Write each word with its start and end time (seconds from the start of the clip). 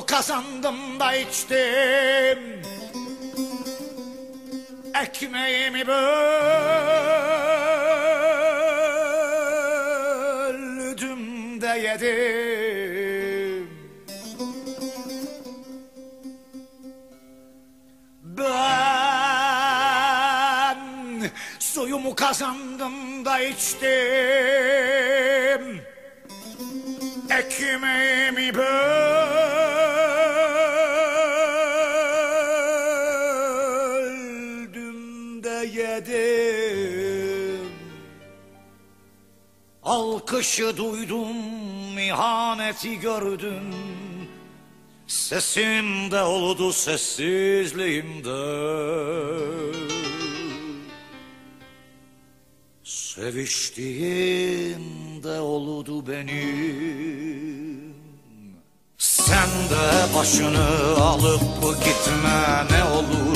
Suyumu 0.00 0.06
kazandım 0.06 1.00
da 1.00 1.16
içtim. 1.16 2.62
Ekmeğimi 5.02 5.86
böldüm 5.86 6.00
de 11.60 11.66
yedim. 11.66 13.70
Ben 18.22 19.70
suyumu 21.58 22.14
kazandım 22.14 23.24
da 23.24 23.40
içtim. 23.40 23.90
Ekmeğimi 27.30 28.54
böldüm 28.54 29.09
yedim. 35.64 37.60
Alkışı 39.82 40.76
duydum, 40.76 41.36
ihaneti 41.98 43.00
gördüm. 43.00 43.74
Sesimde 45.06 46.22
oldu 46.22 46.72
sessizliğimde. 46.72 48.30
Seviştiğimde 52.84 55.40
oldu 55.40 56.06
benim. 56.06 57.94
Sen 58.98 59.48
de 59.70 60.14
başını 60.16 60.96
alıp 60.96 61.40
gitme 61.84 62.66
Ne 62.70 62.84
olur 62.84 63.29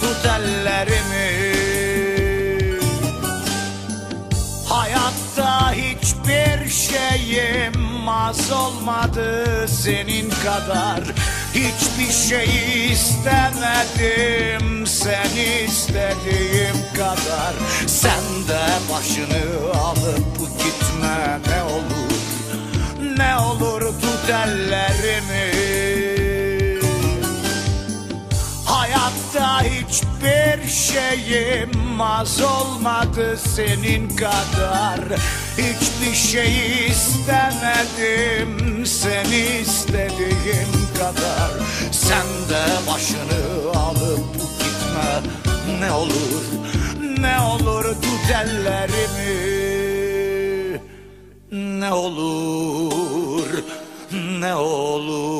tut 0.00 0.26
ellerimi 0.26 1.56
Hayatta 4.68 5.72
hiçbir 5.72 6.70
şeyim 6.70 8.08
az 8.08 8.52
olmadı 8.52 9.44
senin 9.68 10.30
kadar. 10.30 11.00
Hiçbir 11.54 12.12
şey 12.28 12.46
istemedim 12.92 14.86
sen 14.86 15.30
istediğim 15.66 16.76
kadar. 16.96 17.54
Sen 17.86 18.24
de 18.48 18.66
başını 18.92 19.44
alıp 19.80 20.38
gitme 20.58 21.40
ne 21.48 21.62
olur. 21.62 22.06
Ne 23.16 23.36
olur 23.36 23.80
tut 23.80 24.30
ellerimi 24.30 24.65
hiçbir 30.26 30.68
şeyim 30.68 32.00
az 32.00 32.40
olmadı 32.40 33.36
senin 33.36 34.08
kadar. 34.08 35.00
Hiçbir 35.58 36.14
şey 36.14 36.86
istemedim 36.86 38.86
seni 38.86 39.60
istediğim 39.60 40.72
kadar. 40.98 41.50
Sen 41.92 42.26
de 42.50 42.64
başını 42.90 43.70
alıp 43.78 44.34
gitme 44.34 45.22
ne 45.80 45.92
olur 45.92 46.42
Ne 47.20 47.40
olur 47.40 47.84
tut 47.84 48.30
ellerimi. 48.30 49.56
Ne 51.80 51.92
olur 51.92 53.46
ne 54.40 54.54
olur 54.54 55.35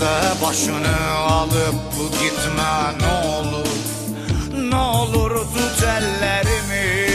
De 0.00 0.44
başını 0.46 1.10
alıp 1.10 1.74
gitme 2.12 2.92
ne 3.00 3.28
olur 3.28 3.66
Ne 4.70 4.76
olur 4.76 5.30
tut 5.30 5.82
ellerimi. 5.82 7.10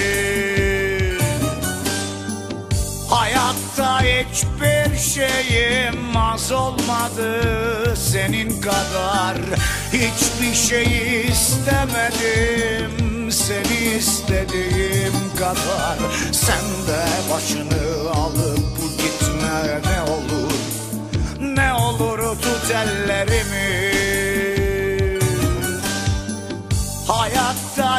Hayatta 3.09 4.01
hiçbir 4.01 4.97
şeyim 4.97 6.17
az 6.17 6.51
olmadı 6.51 7.41
senin 7.95 8.61
kadar 8.61 9.37
Hiçbir 9.93 10.55
şey 10.55 11.21
istemedim. 11.27 12.91
Seni 13.31 13.95
istediğim 13.97 15.13
kadar 15.37 15.97
Sen 16.31 16.87
de 16.87 17.05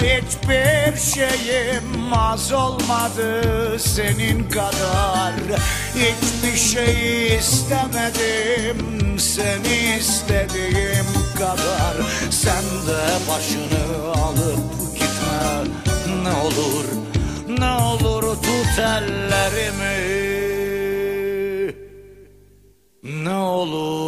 hiçbir 0.00 0.96
şeyim 1.14 2.12
az 2.12 2.52
olmadı 2.52 3.78
senin 3.78 4.50
kadar. 4.50 5.34
Hiçbir 5.94 6.58
şey 6.58 7.36
istemedim 7.36 9.18
seni 9.18 9.96
istediğim 9.98 11.06
kadar. 11.38 11.96
Sen 12.30 12.64
de 12.86 13.30
başını 13.30 14.12
alıp 14.12 14.94
gitme 14.94 15.64
ne 16.22 16.32
olur 16.46 16.84
Ne 17.58 17.70
olur 17.70 18.22
tut 18.22 18.78
ellerimi. 18.78 20.26
Ne 23.24 23.34
olur 23.34 24.05